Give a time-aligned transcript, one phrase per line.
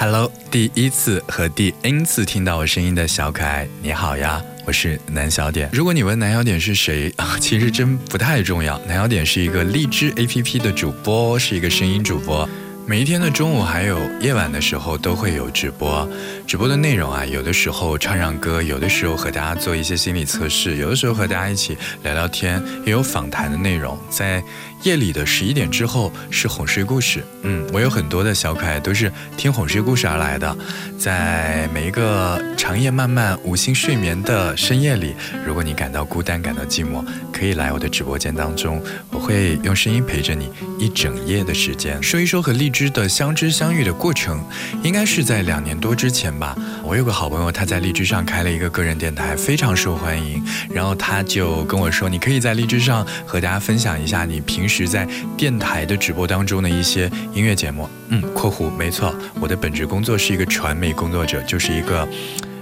[0.00, 5.68] Hello，第一次和第 N 次听到我声音的小可爱，你好呀，我是南小点。
[5.72, 8.78] 如果你问南小点是谁啊，其实真不太重要。
[8.86, 12.48] 南小点是一个荔枝 APP 的主播，是一个声音主播。
[12.86, 16.08] 每一天的中午还有夜晚的时候都会有直播，
[16.46, 23.98] 直播的内容啊，有的时候唱唱歌，有的时候和大家做一些心理测试，有的时候和大家一起聊聊天，也有访谈的内容。
[24.08, 24.42] 在
[24.82, 30.56] 夜里的十一点之后是哄睡故事，嗯，我有很多的小可爱都是听哄睡故事而来的。
[30.98, 35.14] 在每一个长夜漫漫无心睡眠的深夜里，
[35.46, 42.88] 如果你感到孤单、感到寂寞，可以来我的直播间当中，我会用声音陪着你一整夜的时间，说一说和荔枝。
[42.88, 44.42] 的相知相遇的过程，
[44.82, 46.56] 应该是在两年多之前吧。
[46.82, 50.42] 我有个好朋友，他在荔枝上开了一个个人电台，非常受欢迎。
[50.70, 62.06] 然后他就跟我说：“你可以在荔枝上和大家分享一下你平时在电台的直播当中的一些音乐节目。”嗯，括弧没错，我的本职工作是一个传媒工作者，就是一个。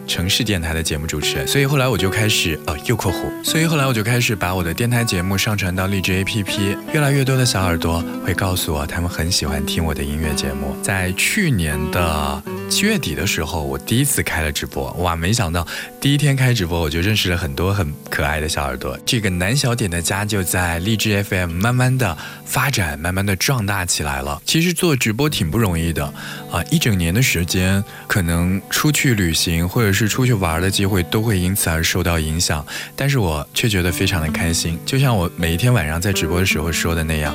[0.06, 10.76] 城市电台的节目主持人，所以后来我就开始呃又括弧，所以后来我就开始把我的电台节目上传到荔枝 APP，越来越多的小耳朵会告诉我，他们很喜欢听我的音乐节目。
[10.82, 12.40] 在去年的
[12.70, 15.66] 七月底的时候，我第一次开了直播，哇，没想到
[16.00, 24.40] 第一天开直播我就认识了很多很可爱的小耳朵，这个南小点的家就在荔枝 FM 慢慢的发展，慢慢的壮大起来了。
[24.44, 26.04] 其实做直播挺不容易的
[26.52, 29.95] 啊，一整年的时间，可能出去旅行或者。
[29.96, 34.78] 是出去玩的机会都会因此而受到影响，但是我却觉得非常的开心。
[34.84, 37.34] 就像我每一天晚上在直播的时候说的那样，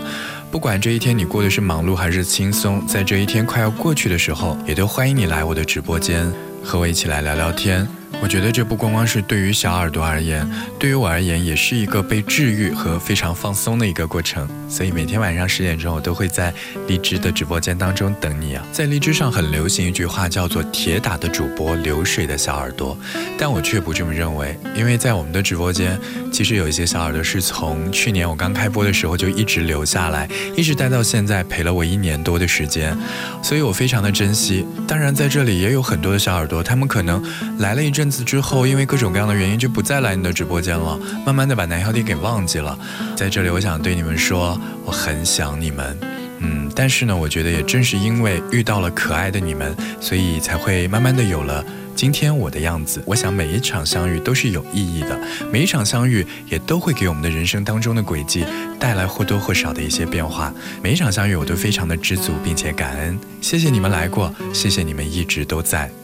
[0.52, 6.32] 不管这一天你过的是忙碌还是轻松，在这一天快要过去的时候，也都欢迎你来我的直播间，
[6.64, 8.01] 和我一起来聊聊天。
[8.22, 14.48] 我觉得这不光光是对于小耳朵而言，对于我而言也是一个被治愈和非常放松的一个过程。
[14.70, 16.54] 所以每天晚上十点钟，我都会在
[16.88, 18.64] 荔枝的直播间当中等你啊。
[18.72, 22.96] 在荔枝上很流行一句话，叫做“铁打的主播，流水的小耳朵”，
[23.40, 26.00] 但我却不这么认为，因为在我们的直播间，
[26.32, 32.96] 其实有一些小耳朵是从去年我刚开播的时候就一直留下来，一直待到现在，陪了我一年多的时间，
[33.42, 34.64] 所以我非常的珍惜。
[34.88, 37.20] 当然，在这里也有很多的小耳朵，他们可能
[37.58, 38.11] 来了一阵。
[38.12, 41.00] 之后，因为各种各样的原因，就不再来你的直播间了。
[41.26, 42.78] 慢慢的把南小弟给忘记了。
[43.16, 45.98] 在这里，我想对你们说，我很想你们。
[46.40, 51.64] 嗯，但是呢，我觉得也正是因为遇到了可爱的你们，所以才会慢慢的有了
[51.96, 53.04] 今天我的样子。
[53.06, 55.20] 我想每一场相遇都是有意义的，
[55.52, 58.44] 每一场相遇也都会给我们的人生当中的轨迹
[58.80, 60.52] 带来或多或少的一些变化。
[60.82, 63.20] 每一场相遇，我都非常的知足并且感恩。
[63.40, 66.01] 谢谢你们来过，谢谢你们一直都在。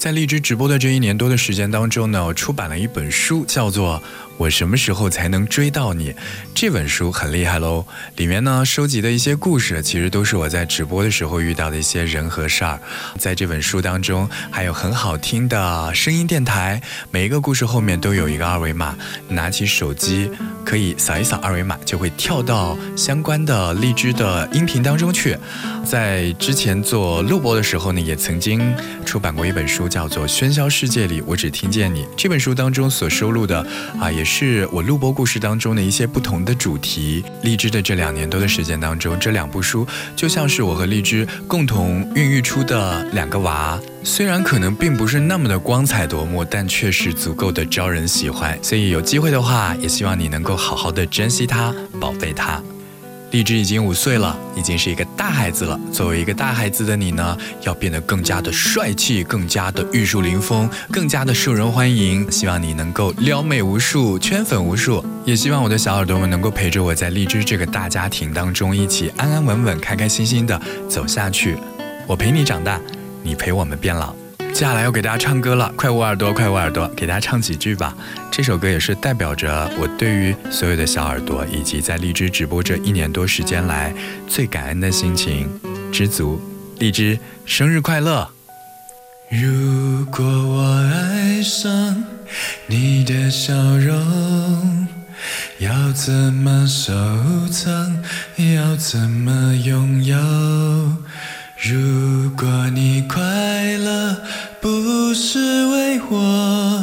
[0.00, 4.02] 在荔枝直播的这一年多的时间当中呢，我出版了一本书，叫做。
[4.38, 6.14] 我什么时候才能追到你？
[6.54, 7.84] 这本书很厉害喽，
[8.16, 12.80] 里面呢收集的一些故事，其实都是我在直播的时候遇到的一些人和事儿。
[13.18, 16.80] 在这本书当中，还有很好听的声音电台，
[17.10, 18.96] 每一个故事后面都有一个二维码，
[19.28, 20.30] 拿起手机
[20.70, 25.36] 可以扫一扫二维码，就会跳到相关的荔枝的音频当中去。
[25.84, 28.72] 在之前做录播的时候呢，也曾经
[29.04, 32.04] 出版过一本书，叫做《喧嚣世界里，我只听见你》。
[32.16, 33.66] 这本书当中所收录的
[34.00, 34.64] 啊，也是。
[34.70, 37.24] 我录播故事当中的一些不同的主题。
[37.42, 43.76] 荔枝的这两年多的时间当中，这两部书就像是我和荔枝共同孕育出的两个娃。
[44.02, 48.58] 虽然可能并不是那么的光彩夺目，但却是足够的招人喜欢。
[48.62, 52.60] 所以有机会的话，也希望你能够好好的珍惜它，宝贝它。
[53.30, 55.78] 荔枝已经五岁了，已经是一个大孩子了。
[55.92, 62.28] 作为一个大孩子的你呢，要变得更加的帅气，更加的玉树临风，更加的受人欢迎。
[62.32, 65.04] 希望你能够撩妹无数，圈粉无数。
[65.24, 71.56] 也希望我的小耳朵们能够陪着我在荔枝这个大家庭当中，一起安安稳稳、开开心心的走下去。
[72.08, 72.80] 我陪你长大，
[73.22, 74.14] 你陪我们变老。
[74.52, 77.96] 接下来要给大家唱歌了，快捂耳朵，快捂耳朵，给大家唱几句吧。
[78.30, 83.94] 这首歌也是代表着我对于所有的小耳朵，以及在荔枝直播这一年多时间来
[84.26, 85.48] 最感恩的心情，
[85.92, 86.40] 知足。
[86.78, 88.28] 荔枝生日快乐！
[89.30, 90.62] 如果我
[90.92, 92.04] 爱上
[92.66, 94.88] 你的笑容，
[95.58, 96.92] 要怎么收
[97.48, 98.02] 藏？
[98.56, 100.16] 要怎么拥有？
[101.62, 103.20] 如果你快
[103.76, 104.16] 乐，
[104.62, 106.82] 不是为我，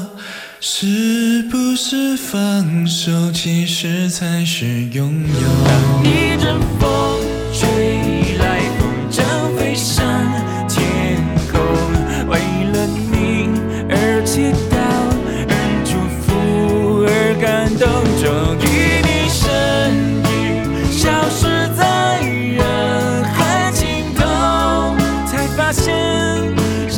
[0.59, 6.03] 是不是放手，其实才是拥有？
[6.03, 7.16] 一阵风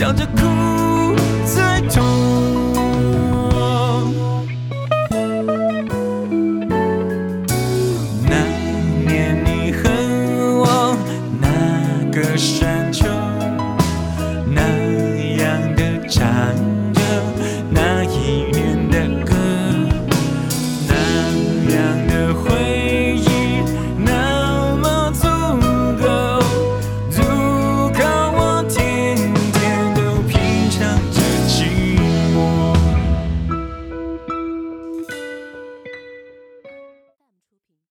[0.09, 0.48] 笑着哭